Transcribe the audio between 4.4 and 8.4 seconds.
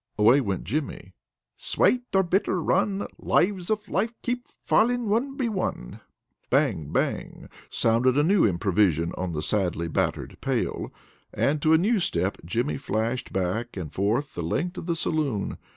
falling one by one." Bang! Bang! sounded a